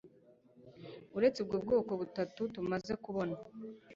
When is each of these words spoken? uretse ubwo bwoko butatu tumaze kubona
uretse 1.17 1.37
ubwo 1.41 1.55
bwoko 1.63 1.91
butatu 2.01 2.41
tumaze 2.53 2.93
kubona 3.03 3.35